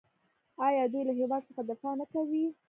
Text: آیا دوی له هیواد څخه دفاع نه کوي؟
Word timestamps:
آیا 0.67 0.83
دوی 0.91 1.03
له 1.09 1.13
هیواد 1.19 1.41
څخه 1.49 1.61
دفاع 1.71 1.93
نه 2.01 2.05
کوي؟ 2.13 2.45